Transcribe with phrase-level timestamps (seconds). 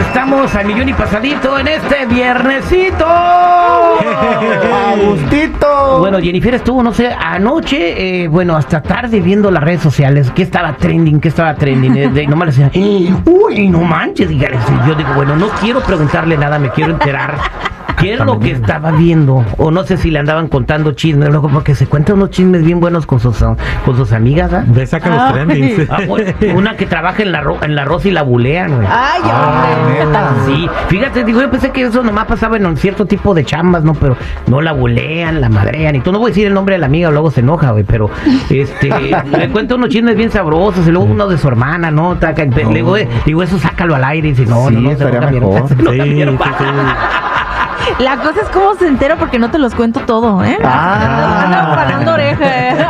[0.00, 3.06] Estamos al millón y pasadito en este viernesito.
[4.92, 5.98] Agustito.
[6.00, 10.30] Bueno, Jennifer estuvo, no sé, anoche, eh, bueno, hasta tarde viendo las redes sociales.
[10.34, 11.20] ¿Qué estaba trending?
[11.20, 11.96] ¿Qué estaba trending?
[11.96, 14.28] Eh, de- nomás le decía, uy, no manches.
[14.28, 14.48] diga,
[14.86, 17.36] Yo digo, bueno, no quiero preguntarle nada, me quiero enterar.
[18.04, 19.44] ¿Qué es lo que estaba viendo?
[19.58, 22.80] O no sé si le andaban contando chismes, luego porque se cuentan unos chismes bien
[22.80, 24.64] buenos con sus, con sus amigas, ¿ah?
[24.66, 25.88] Ve, saca los trendings.
[25.90, 25.98] Ah,
[26.54, 28.86] una que trabaja en la, ro- en la Rosa y la bulean, güey.
[28.90, 30.44] Ay, hombre.
[30.46, 33.84] Sí, fíjate, digo, yo pensé que eso nomás pasaba en un cierto tipo de chambas,
[33.84, 33.94] ¿no?
[33.94, 36.12] Pero no la bulean, la madrean y todo.
[36.12, 38.10] No voy a decir el nombre de la amiga, luego se enoja, güey, pero
[38.50, 38.90] este,
[39.38, 42.16] le cuenta unos chismes bien sabrosos y luego uno de su hermana, ¿no?
[42.16, 44.96] Taca, le digo, eh, digo, eso sácalo al aire y dice, no, Sí, no, no,
[44.96, 45.24] se mejor.
[45.24, 46.24] hermana, se Sí, sí.
[47.98, 50.58] La cosa es cómo se entera porque no te los cuento todo, ¿eh?
[50.64, 51.44] Ah.
[51.44, 52.44] Anda parando oreja.
[52.44, 52.86] ¿eh?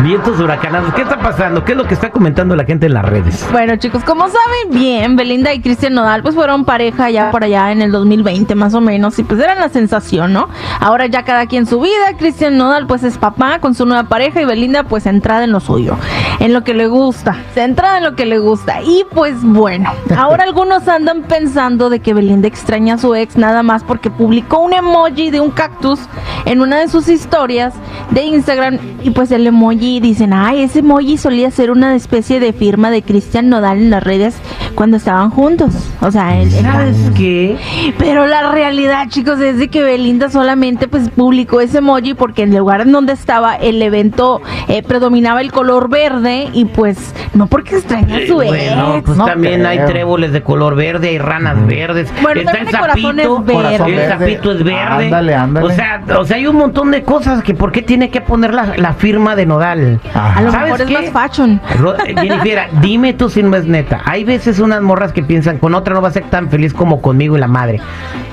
[0.00, 1.64] Vientos huracanados, ¿qué está pasando?
[1.64, 3.46] ¿Qué es lo que está comentando la gente en las redes?
[3.50, 7.72] Bueno, chicos, como saben bien, Belinda y Cristian Nodal pues fueron pareja ya por allá
[7.72, 10.48] en el 2020 más o menos y pues eran la sensación, ¿no?
[10.78, 14.40] Ahora ya cada quien su vida, Cristian Nodal pues es papá con su nueva pareja
[14.40, 15.96] y Belinda pues centrada en lo suyo,
[16.38, 18.80] en lo que le gusta, centrada en lo que le gusta.
[18.82, 23.64] Y pues bueno, ahora algunos andan pensando de que Belinda extraña a su ex nada
[23.64, 26.00] más porque publicó un emoji de un cactus
[26.44, 27.74] en una de sus historias
[28.10, 32.52] de Instagram y pues el emoji dicen, ay, ese emoji solía ser una especie de
[32.52, 34.34] firma de Cristian Nodal en las redes
[34.78, 35.74] cuando estaban juntos.
[36.00, 37.56] O sea, él era- ¿Sabes qué?
[37.98, 42.52] Pero la realidad, chicos, es de que Belinda solamente pues publicó ese emoji porque en
[42.52, 47.48] el lugar en donde estaba el evento eh, predominaba el color verde y pues no
[47.48, 48.54] porque extraña a su Bueno,
[48.94, 49.04] ex.
[49.04, 52.08] pues no también hay tréboles de color verde, hay ranas verdes.
[52.22, 55.04] Bueno, está el el corazón sapito, es el sapito es verde.
[55.06, 55.66] Ándale, ándale.
[55.66, 58.54] O sea, o sea, hay un montón de cosas que por qué tiene que poner
[58.54, 60.00] la, la firma de Nodal.
[60.14, 61.10] A lo ¿Sabes mejor es qué?
[61.10, 61.60] más fashion.
[61.80, 64.02] Ro- Jennifer, dime tú si no es neta.
[64.04, 67.00] Hay veces unas morras que piensan con otra no va a ser tan feliz como
[67.02, 67.80] conmigo y la madre.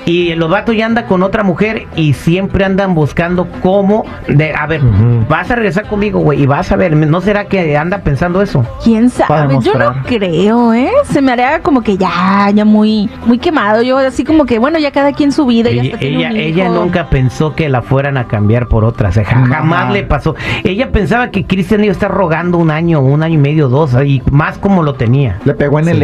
[0.06, 4.68] Y los vatos ya anda con otra mujer y siempre andan buscando cómo de, a
[4.68, 4.82] ver,
[5.28, 8.64] vas a regresar conmigo, güey, y vas a ver, ¿no será que anda pensando eso?
[8.84, 9.58] ¿Quién sabe?
[9.64, 10.92] Yo no creo, ¿eh?
[11.06, 13.82] Se me haría como que ya, ya muy, muy quemado.
[13.82, 16.30] Yo así como que, bueno, ya cada quien su vida, ya Ella, hasta tiene ella,
[16.30, 16.74] un ella hijo.
[16.76, 19.10] nunca pensó que la fueran a cambiar por otra.
[19.10, 19.56] O sea, ja- Ajá.
[19.56, 20.36] jamás le pasó.
[20.64, 23.96] Ella pensaba que Cristian iba a estar rogando un año, un año y medio, dos,
[24.06, 25.40] y más como lo tenía.
[25.46, 26.04] Le pegó en el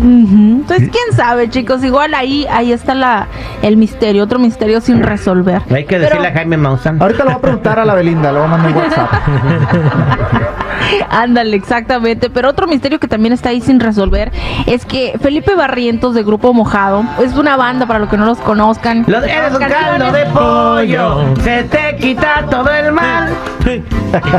[0.00, 1.84] Entonces, quién sabe, chicos.
[1.84, 3.26] Igual ahí, ahí está la,
[3.62, 5.62] el misterio, otro misterio sin resolver.
[5.70, 7.00] Hay que Pero- decirle a Jaime Maussan.
[7.00, 9.10] Ahorita lo voy a preguntar a la Belinda, lo voy a mandar en WhatsApp.
[11.10, 12.30] Ándale, exactamente.
[12.30, 14.32] Pero otro misterio que también está ahí sin resolver
[14.66, 18.38] es que Felipe Barrientos de Grupo Mojado es una banda para los que no los
[18.38, 19.04] conozcan.
[19.06, 23.30] Lo- eres un caldo de pollo, se te quita todo el mal.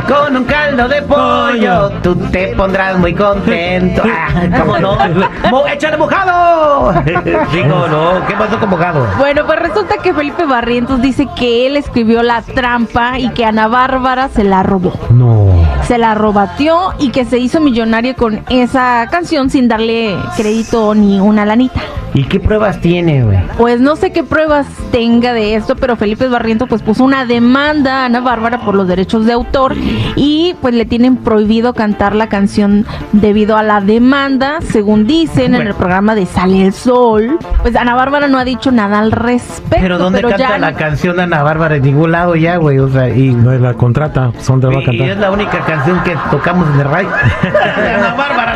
[0.06, 4.02] Con un caldo de pollo, tú te pondrás muy contento.
[4.04, 4.96] Ah, ¿Cómo no?
[5.50, 6.92] Mo- ¡Échale mojado!
[7.52, 9.06] Digo, no, ¿qué pasó con mojado?
[9.18, 13.68] Bueno, pues resulta que Felipe Barrientos dice que él escribió la trampa y que Ana
[13.68, 14.92] Bárbara se la robó.
[15.10, 15.46] No.
[15.86, 21.20] Se la robateó y que se hizo millonario con esa canción sin darle crédito ni
[21.20, 21.80] una lanita.
[22.14, 23.38] ¿Y qué pruebas tiene, güey?
[23.58, 28.02] Pues no sé qué pruebas tenga de esto, pero Felipe Barrientos pues puso una demanda
[28.02, 29.74] a Ana Bárbara por los derechos de autor
[30.14, 35.66] y pues le tienen prohibido cantar la canción debido a la demanda, según dicen en
[35.66, 37.38] el programa de Sale el Sol.
[37.62, 39.76] Pues Ana Bárbara no ha dicho nada al respecto.
[39.80, 41.76] Pero ¿dónde canta ya la canción Ana Bárbara?
[41.76, 42.78] En ningún lado ya, güey.
[42.78, 45.16] O sea, y, No la contrata, son de la va a y- y es cantar.
[45.18, 47.08] la única canción que tocamos en el radio.
[47.98, 48.54] Ana Bárbara.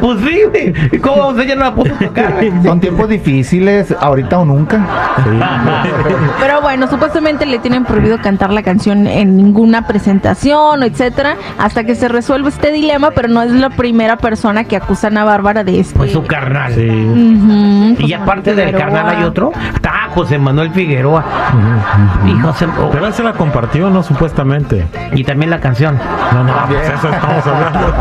[0.00, 1.00] Pues sí, güey.
[1.00, 1.40] ¿Cómo vamos?
[1.44, 2.34] ella no la pudo tocar?
[2.34, 2.59] güey?
[2.62, 4.86] Son tiempos difíciles, ahorita o nunca.
[6.40, 11.94] Pero bueno, supuestamente le tienen prohibido cantar la canción en ninguna presentación, etcétera, hasta que
[11.94, 15.80] se resuelva este dilema, pero no es la primera persona que acusa a Bárbara de
[15.80, 15.96] este.
[15.96, 16.74] Pues su carnal.
[16.74, 17.96] Sí.
[17.98, 19.52] Y aparte del carnal hay otro.
[20.14, 21.24] José Manuel Figueroa.
[22.24, 22.28] Ujú.
[22.28, 22.66] Y José.
[22.80, 24.02] oh, Pero él se la compartió, ¿no?
[24.02, 24.86] Supuestamente.
[25.12, 25.98] y también la canción.
[26.32, 27.94] No, no, pues eso estamos hablando.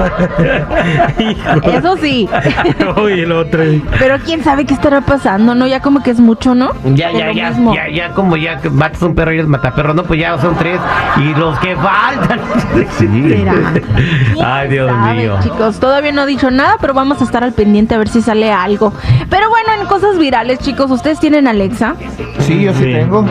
[1.80, 2.30] Eso sí.
[3.04, 3.64] Uy, el otro.
[3.98, 5.68] Pero quién sabe qué estará pasando, ¿no?
[5.68, 6.72] Ya como que es mucho, ¿no?
[6.86, 7.74] Ya, ya, ya, mismo.
[7.74, 10.56] ya, ya, como ya que matas un perro y eres mataperro, no, pues ya son
[10.56, 10.80] tres.
[11.18, 12.40] Y los que faltan.
[12.98, 13.54] ¿Será?
[14.44, 15.38] Ay, Dios Sabe, mío.
[15.44, 18.22] Chicos, todavía no ha dicho nada, pero vamos a estar al pendiente a ver si
[18.22, 18.94] sale algo.
[19.30, 21.96] Pero bueno, en cosas virales, chicos, ¿ustedes tienen Alexa?
[22.40, 23.26] Sí, yo sí, tengo.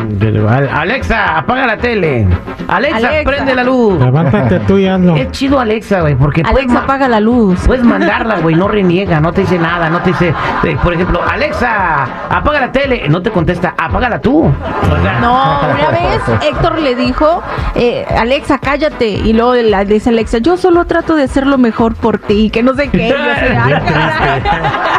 [0.73, 2.27] Alexa, apaga la tele.
[2.69, 3.31] Alexa, Alexa.
[3.31, 3.99] prende la luz.
[3.99, 5.17] Levántate tú y hazlo.
[5.17, 7.61] Es chido Alexa, güey, porque puedes, Alexa, apaga la luz.
[7.67, 10.35] puedes mandarla, güey, no reniega, no te dice nada, no te dice,
[10.65, 14.45] eh, por ejemplo, Alexa, apaga la tele, no te contesta, apágala tú.
[14.45, 17.43] O sea, No, una vez Héctor le dijo,
[17.75, 19.09] eh, Alexa, cállate.
[19.09, 22.63] Y luego le dice Alexa, yo solo trato de hacer lo mejor por ti, que
[22.63, 23.07] no sé qué.
[23.07, 24.43] Y yo así, "Ay, caray".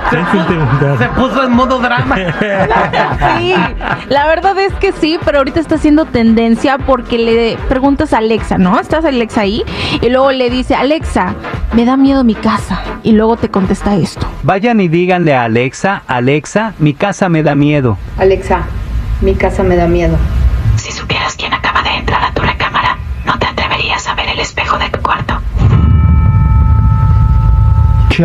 [0.09, 0.97] Qué sentimental.
[0.97, 2.15] se puso en modo drama.
[3.37, 3.53] Sí,
[4.09, 8.57] la verdad es que sí, pero ahorita está haciendo tendencia porque le preguntas a Alexa,
[8.57, 8.79] ¿no?
[8.79, 9.63] Estás Alexa ahí
[10.01, 11.35] y luego le dice, Alexa,
[11.73, 12.81] me da miedo mi casa.
[13.03, 14.27] Y luego te contesta esto.
[14.43, 17.97] Vayan y díganle a Alexa, Alexa, mi casa me da miedo.
[18.17, 18.63] Alexa,
[19.21, 20.17] mi casa me da miedo.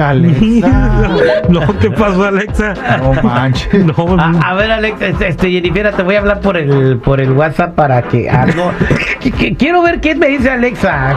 [0.00, 0.92] Alexa.
[1.48, 2.74] No, ¿qué pasó, Alexa?
[2.98, 3.84] No manches.
[3.84, 7.20] No, A, a ver, Alexa, este, este, Jennifer, te voy a hablar por el por
[7.20, 8.28] el WhatsApp para que
[9.38, 11.16] que- quiero ver qué me dice Alexa.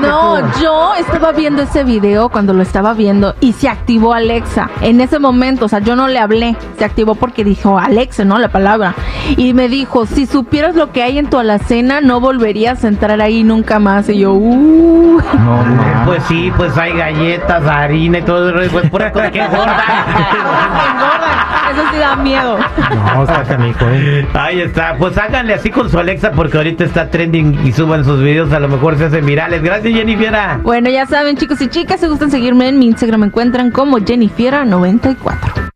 [0.00, 0.60] No, tú.
[0.62, 4.70] yo estaba viendo ese video cuando lo estaba viendo y se activó Alexa.
[4.82, 8.38] En ese momento, o sea, yo no le hablé, se activó porque dijo Alexa, ¿no?
[8.38, 8.94] La palabra.
[9.36, 13.20] Y me dijo, si supieras lo que hay en tu alacena, no volverías a entrar
[13.20, 14.08] ahí nunca más.
[14.08, 15.20] Y yo, uh.
[15.38, 16.02] No Eh.
[16.06, 19.84] Pues sí, pues hay galletas, harina y todo eso, pues pura cosa que engorda.
[21.72, 22.58] Eso sí da miedo.
[23.14, 24.26] no, está canijo, ¿eh?
[24.34, 28.20] Ahí está, pues háganle así con su Alexa porque ahorita está trending y suban sus
[28.20, 29.62] videos, a lo mejor se hacen virales.
[29.62, 30.30] Gracias, Jennifer.
[30.62, 33.98] Bueno, ya saben, chicos y chicas, si gustan seguirme en mi Instagram, me encuentran como
[33.98, 35.70] Jennifiera94.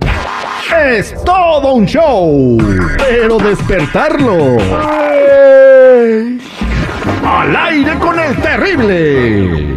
[0.87, 2.58] Es todo un show,
[2.99, 4.56] pero despertarlo.
[7.26, 9.74] Al aire con el terrible.